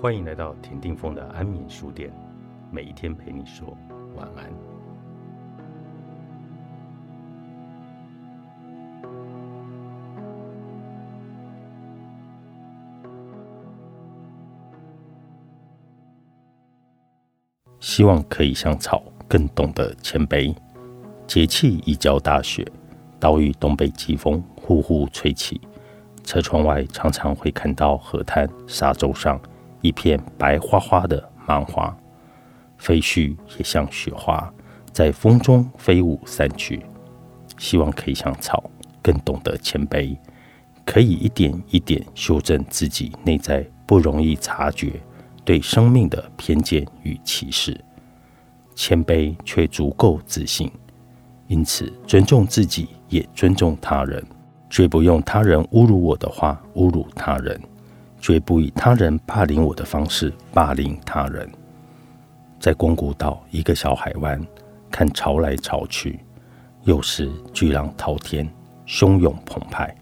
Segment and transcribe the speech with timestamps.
[0.00, 2.10] 欢迎来到田定峰的安眠书店，
[2.70, 3.76] 每一天陪你说
[4.16, 4.50] 晚安。
[17.78, 20.56] 希望可以像草，更懂得谦卑。
[21.26, 22.66] 节气已交大雪，
[23.18, 25.60] 岛屿东北季风呼呼吹起，
[26.24, 29.38] 车窗外常常会看到河滩沙洲上。
[29.80, 31.96] 一片白花花的芒花，
[32.78, 34.52] 飞絮也像雪花，
[34.92, 36.82] 在风中飞舞散去。
[37.58, 38.70] 希望可以像草，
[39.02, 40.16] 更懂得谦卑，
[40.84, 44.92] 可以一点一点修正自己内在不容易察觉
[45.44, 47.78] 对生命的偏见与歧视。
[48.74, 50.70] 谦卑却足够自信，
[51.48, 54.24] 因此尊重自己，也尊重他人，
[54.70, 57.60] 绝不用他人侮辱我的话侮辱他人。
[58.20, 61.50] 绝不以他人霸凌我的方式霸凌他人。
[62.60, 64.40] 在宫古岛一个小海湾，
[64.90, 66.20] 看潮来潮去，
[66.84, 68.46] 有时巨浪滔天，
[68.86, 69.96] 汹涌澎湃，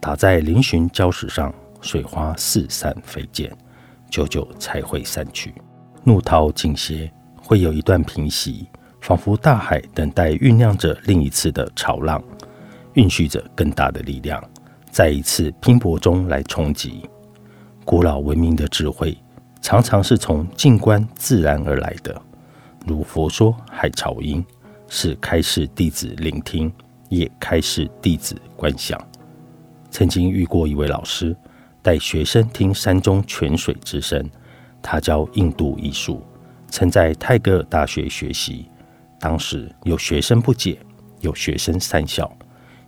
[0.00, 3.48] 打在嶙峋礁石上，水花四散飞溅，
[4.10, 5.54] 久久才会散去。
[6.02, 8.68] 怒涛尽歇，会有一段平息，
[9.00, 12.20] 仿佛大海等待酝酿着另一次的潮浪，
[12.94, 14.42] 蕴蓄着更大的力量，
[14.90, 17.08] 在一次拼搏中来冲击。
[17.86, 19.16] 古老文明的智慧，
[19.62, 22.20] 常常是从静观自然而来的。
[22.84, 24.44] 如佛说海潮音，
[24.88, 26.70] 是开示弟子聆听，
[27.08, 29.00] 也开示弟子观想。
[29.88, 31.34] 曾经遇过一位老师，
[31.80, 34.28] 带学生听山中泉水之声。
[34.82, 36.20] 他教印度艺术，
[36.66, 38.68] 曾在泰戈尔大学学习。
[39.20, 40.76] 当时有学生不解，
[41.20, 42.28] 有学生讪笑，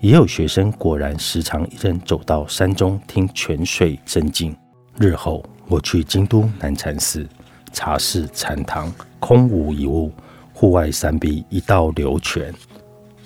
[0.00, 4.54] 也有学生果然时常一人走到山中听泉水真静。
[4.98, 7.26] 日后我去京都南禅寺，
[7.72, 10.12] 茶室禅堂空无一物，
[10.52, 12.52] 户外山壁一道流泉，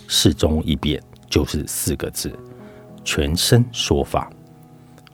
[0.06, 2.32] 寺中一匾就是四个字：
[3.04, 4.30] 全身说法。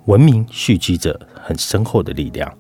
[0.05, 2.53] 文明蓄积着很深厚的力量，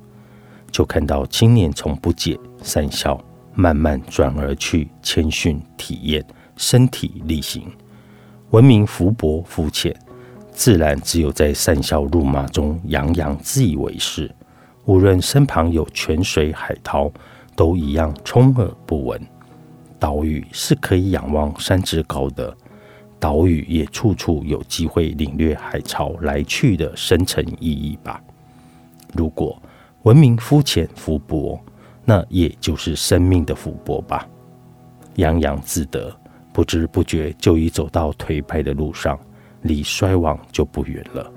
[0.70, 3.22] 就看到青年从不解善笑，
[3.54, 6.24] 慢慢转而去谦逊体验
[6.56, 7.70] 身体力行。
[8.50, 9.94] 文明浮薄肤浅。
[10.52, 14.30] 自然只有在讪笑怒骂中洋洋自以为是，
[14.84, 17.10] 无论身旁有泉水海涛，
[17.56, 19.20] 都一样充耳不闻。
[19.98, 22.54] 岛屿是可以仰望山之高的，
[23.18, 28.20] 岛屿也处处有机会领略海潮来去的深层意义吧。
[29.14, 29.60] 如果
[30.02, 31.58] 文明肤浅浮薄，
[32.04, 34.28] 那也就是生命的浮薄吧。
[35.16, 36.14] 洋洋自得，
[36.52, 39.18] 不知不觉就已走到颓败的路上。
[39.62, 41.32] 离衰亡就不远了。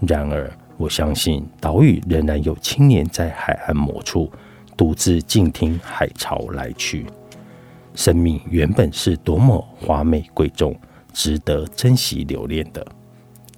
[0.00, 4.30] 然而，我相信岛屿仍然有青年在海岸某处
[4.76, 7.06] 独自静听海潮来去。
[7.94, 10.78] 生命原本是多么华美贵重，
[11.14, 12.86] 值得珍惜留恋的。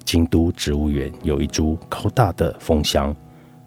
[0.05, 3.15] 京都植物园有一株高大的枫香，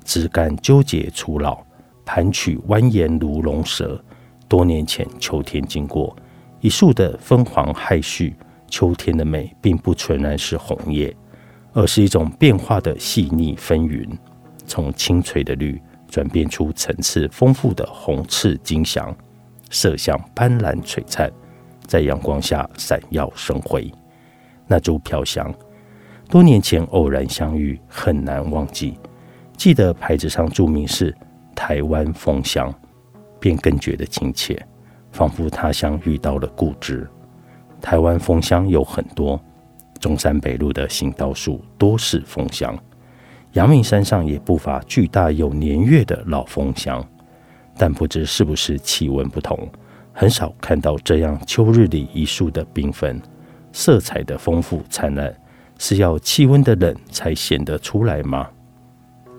[0.05, 1.61] 枝干纠结粗老，
[2.05, 4.01] 盘曲蜿蜒如龙蛇。
[4.47, 6.15] 多年前秋天经过，
[6.61, 8.33] 一树的枫黄害絮。
[8.71, 11.15] 秋天的美，并不纯然是红叶，
[11.73, 14.09] 而是一种变化的细腻纷纭，
[14.65, 19.15] 从清脆的绿转变出层次丰富的红赤金祥，
[19.69, 21.29] 色相斑斓璀璨，
[21.85, 23.91] 在阳光下闪耀生辉。
[24.65, 25.53] 那株飘香，
[26.29, 28.97] 多年前偶然相遇，很难忘记。
[29.57, 31.15] 记得牌子上注明是
[31.53, 32.73] 台湾枫香，
[33.37, 34.65] 便更觉得亲切，
[35.11, 37.07] 仿佛他乡遇到了故知。
[37.81, 39.41] 台湾枫香有很多，
[39.99, 42.77] 中山北路的行道树多是枫香，
[43.53, 47.03] 阳明山上也不乏巨大有年月的老枫香，
[47.75, 49.67] 但不知是不是气温不同，
[50.13, 53.19] 很少看到这样秋日里一树的缤纷，
[53.73, 55.35] 色彩的丰富灿烂，
[55.79, 58.47] 是要气温的冷才显得出来吗？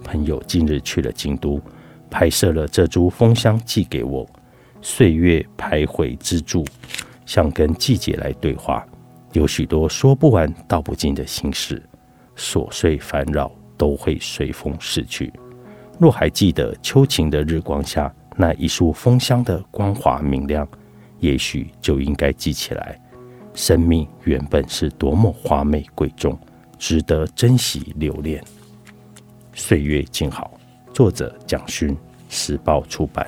[0.02, 1.60] 朋友近日去了京都，
[2.10, 4.28] 拍摄了这株枫香寄给我，
[4.80, 6.66] 岁月徘徊之柱。
[7.32, 8.86] 像跟季节来对话，
[9.32, 11.82] 有许多说不完、道不尽的心事，
[12.36, 15.32] 琐碎烦扰都会随风逝去。
[15.98, 20.68] 若还记得秋晴的日光下那一束枫香的光华明亮，
[21.20, 23.00] 也许就应该记起来：
[23.54, 26.38] 生命原本是多么华美贵重，
[26.78, 28.44] 值得珍惜留恋。
[29.54, 30.50] 岁月静好，
[30.92, 31.96] 作者蒋勋，
[32.28, 33.26] 时报出版。